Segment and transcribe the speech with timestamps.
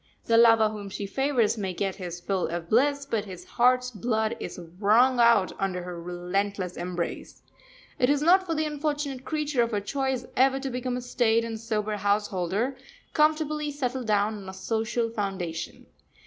[0.25, 4.35] The lover whom she favours may get his fill of bliss, but his heart's blood
[4.39, 7.43] is wrung out under her relentless embrace.
[7.99, 11.45] It is not for the unfortunate creature of her choice ever to become a staid
[11.45, 12.77] and sober householder,
[13.13, 15.85] comfortably settled down on a social foundation.